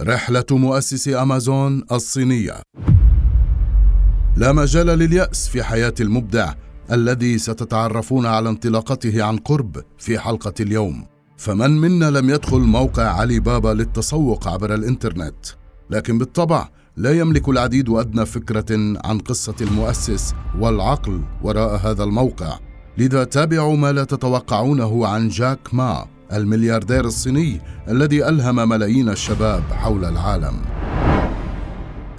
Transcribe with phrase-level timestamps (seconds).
[0.00, 2.62] رحلة مؤسس أمازون الصينية.
[4.36, 6.52] لا مجال لليأس في حياة المبدع
[6.92, 11.06] الذي ستتعرفون على انطلاقته عن قرب في حلقة اليوم.
[11.36, 15.46] فمن منا لم يدخل موقع علي بابا للتسوق عبر الإنترنت؟
[15.90, 22.58] لكن بالطبع لا يملك العديد أدنى فكرة عن قصة المؤسس والعقل وراء هذا الموقع.
[22.98, 26.06] لذا تابعوا ما لا تتوقعونه عن جاك ما.
[26.32, 30.54] الملياردير الصيني الذي ألهم ملايين الشباب حول العالم.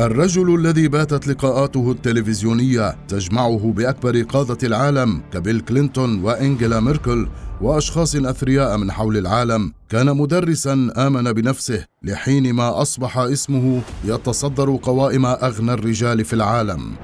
[0.02, 7.28] الرجل الذي باتت لقاءاته التلفزيونية تجمعه بأكبر قادة العالم كبيل كلينتون وإنجيلا ميركل
[7.62, 15.26] وأشخاص أثرياء من حول العالم كان مدرسا آمن بنفسه لحين ما أصبح اسمه يتصدر قوائم
[15.26, 16.96] أغنى الرجال في العالم.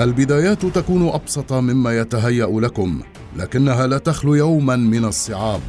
[0.00, 3.00] البدايات تكون أبسط مما يتهيأ لكم
[3.36, 5.60] لكنها لا تخلو يوما من الصعاب.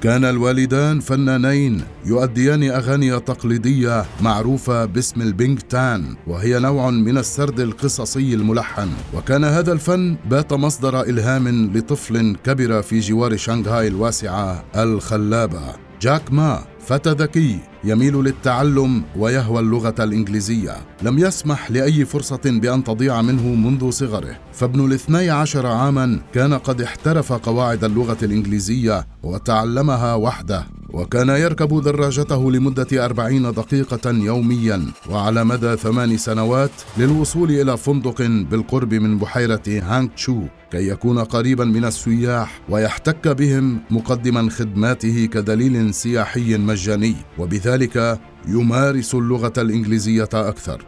[0.00, 8.34] كان الوالدان فنانين يؤديان أغاني تقليدية معروفة باسم البينج تان وهي نوع من السرد القصصي
[8.34, 8.88] الملحن.
[9.14, 15.74] وكان هذا الفن بات مصدر إلهام لطفل كبر في جوار شنغهاي الواسعة الخلابة.
[16.00, 20.76] جاك ما فتى ذكي يميل للتعلم ويهوى اللغة الإنجليزية.
[21.02, 24.36] لم يسمح لأي فرصة بأن تضيع منه منذ صغره.
[24.52, 32.52] فابن الاثني عشر عاما كان قد احترف قواعد اللغة الإنجليزية وتعلمها وحده وكان يركب دراجته
[32.52, 40.08] لمدة أربعين دقيقة يوميا وعلى مدى ثمان سنوات للوصول إلى فندق بالقرب من بحيرة هانغ
[40.16, 48.18] تشو كي يكون قريبا من السياح ويحتك بهم مقدما خدماته كدليل سياحي مجاني وبذلك
[48.48, 50.84] يمارس اللغة الإنجليزية أكثر.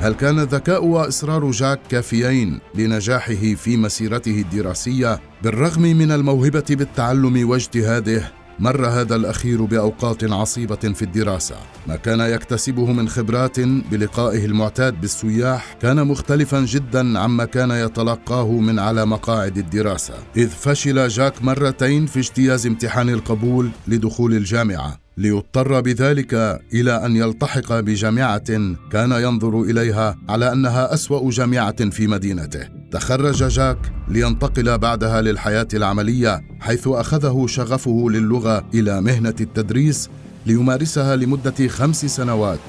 [0.00, 8.32] هل كان الذكاء وإصرار جاك كافيين لنجاحه في مسيرته الدراسية بالرغم من الموهبة بالتعلم واجتهاده؟
[8.58, 11.56] مر هذا الأخير بأوقات عصيبة في الدراسة.
[11.86, 18.78] ما كان يكتسبه من خبرات بلقائه المعتاد بالسياح كان مختلفا جدا عما كان يتلقاه من
[18.78, 20.14] على مقاعد الدراسة.
[20.36, 24.98] إذ فشل جاك مرتين في اجتياز امتحان القبول لدخول الجامعة.
[25.18, 32.68] ليضطر بذلك إلى أن يلتحق بجامعة كان ينظر إليها على أنها أسوأ جامعة في مدينته.
[32.90, 40.10] تخرج جاك لينتقل بعدها للحياة العملية حيث أخذه شغفه للغة إلى مهنة التدريس
[40.46, 42.60] ليمارسها لمدة خمس سنوات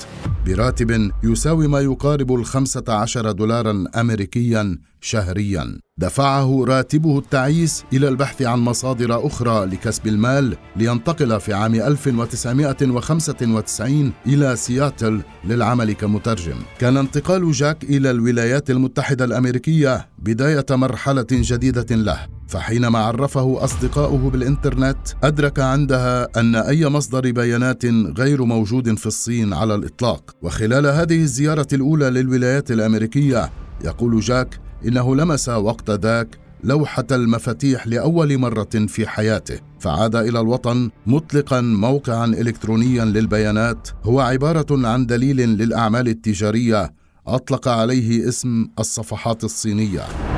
[0.45, 5.79] براتب يساوي ما يقارب الخمسة عشر دولارا أمريكيا شهريا.
[5.97, 14.55] دفعه راتبه التعيس إلى البحث عن مصادر أخرى لكسب المال لينتقل في عام 1995 إلى
[14.55, 16.55] سياتل للعمل كمترجم.
[16.79, 22.36] كان انتقال جاك إلى الولايات المتحدة الأمريكية بداية مرحلة جديدة له.
[22.47, 27.85] فحينما عرفه أصدقاؤه بالإنترنت أدرك عندها أن أي مصدر بيانات
[28.19, 30.35] غير موجود في الصين على الإطلاق.
[30.41, 33.49] وخلال هذه الزيارة الأولى للولايات الأمريكية
[33.83, 39.59] يقول جاك إنه لمس وقت ذاك لوحة المفاتيح لأول مرة في حياته.
[39.79, 43.89] فعاد إلى الوطن مطلقا موقعا الكترونيا للبيانات.
[44.03, 46.93] هو عبارة عن دليل للأعمال التجارية
[47.27, 50.36] أطلق عليه اسم الصفحات الصينية.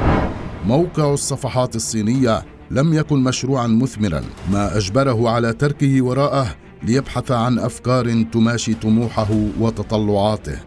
[0.69, 8.24] موقع الصفحات الصينية لم يكن مشروعا مثمرا ما أجبره على تركه وراءه ليبحث عن أفكار
[8.24, 9.28] تماشي طموحه
[9.59, 10.59] وتطلعاته.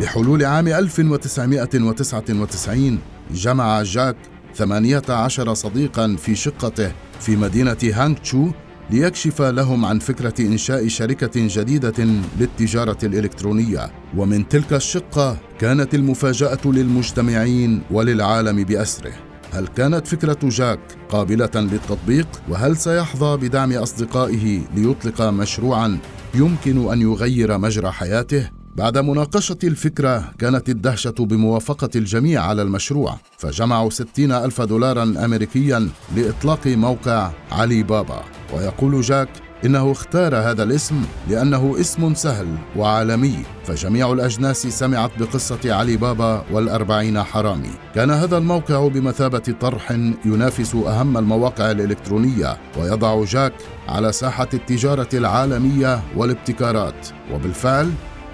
[0.00, 2.98] بحلول عام 1999
[3.30, 4.16] جمع جاك
[4.54, 8.48] 18 صديقا في شقته في مدينة هانغ تشو
[8.90, 12.06] ليكشف لهم عن فكرة إنشاء شركة جديدة
[12.40, 19.12] للتجارة الإلكترونية ومن تلك الشقة كانت المفاجأة للمجتمعين وللعالم بأسره
[19.52, 25.98] هل كانت فكرة جاك قابلة للتطبيق؟ وهل سيحظى بدعم أصدقائه ليطلق مشروعا
[26.34, 33.90] يمكن أن يغير مجرى حياته؟ بعد مناقشة الفكرة كانت الدهشة بموافقة الجميع على المشروع فجمعوا
[33.90, 38.22] ستين ألف دولارا أمريكيا لإطلاق موقع علي بابا.
[38.54, 39.28] ويقول جاك
[39.64, 47.22] إنه اختار هذا الاسم لأنه اسم سهل وعالمي فجميع الأجناس سمعت بقصة علي بابا والأربعين
[47.22, 47.70] حرامي.
[47.94, 49.90] كان هذا الموقع بمثابة طرح
[50.24, 53.52] ينافس أهم المواقع الإلكترونية ويضع جاك
[53.88, 57.08] على ساحة التجارة العالمية والابتكارات.
[57.32, 57.90] وبالفعل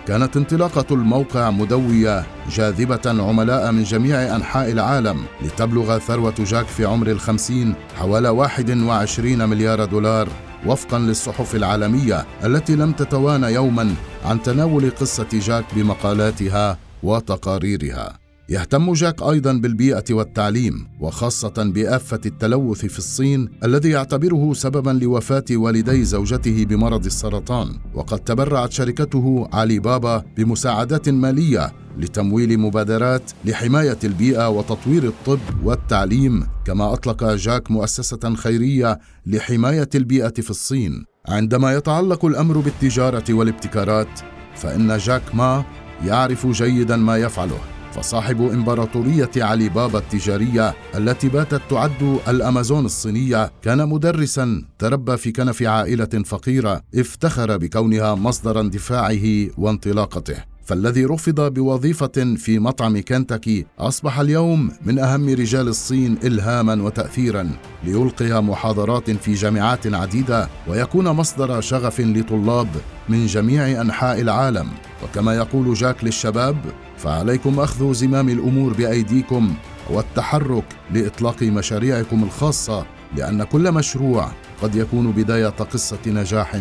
[0.06, 7.06] كانت انطلاقة الموقع مدوية جاذبة عملاء من جميع أنحاء العالم لتبلغ ثروة جاك في عمر
[7.06, 10.28] الخمسين حوالي 21 مليار دولار
[10.66, 13.94] وفقا للصحف العالمية التي لم تتوانى يوما
[14.24, 18.25] عن تناول قصة جاك بمقالاتها وتقاريرها.
[18.48, 26.04] يهتم جاك أيضا بالبيئة والتعليم وخاصة بآفة التلوث في الصين الذي يعتبره سببا لوفاة والدي
[26.04, 27.78] زوجته بمرض السرطان.
[27.94, 36.92] وقد تبرعت شركته علي بابا بمساعدات مالية لتمويل مبادرات لحماية البيئة وتطوير الطب والتعليم كما
[36.92, 41.04] أطلق جاك مؤسسة خيرية لحماية البيئة في الصين.
[41.28, 44.20] عندما يتعلق الأمر بالتجارة والابتكارات
[44.56, 45.64] فإن جاك ما
[46.04, 47.75] يعرف جيدا ما يفعله.
[47.96, 55.62] فصاحب إمبراطورية علي بابا التجارية التي باتت تعد الأمازون الصينية كان مدرسا تربى في كنف
[55.62, 60.55] عائلة فقيرة افتخر بكونها مصدر اندفاعه وانطلاقته.
[60.66, 67.50] فالذي رفض بوظيفة في مطعم كنتاكي أصبح اليوم من أهم رجال الصين إلهاما وتأثيرا
[67.84, 72.68] ليلقي محاضرات في جامعات عديدة ويكون مصدر شغف لطلاب
[73.08, 74.68] من جميع أنحاء العالم.
[75.04, 76.56] وكما يقول جاك للشباب
[76.98, 79.54] فعليكم أخذ زمام الأمور بأيديكم
[79.90, 82.86] والتحرك لإطلاق مشاريعكم الخاصة
[83.16, 84.30] لأن كل مشروع
[84.62, 86.60] قد يكون بداية قصة نجاح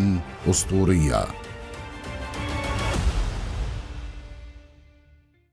[0.50, 1.24] أسطورية.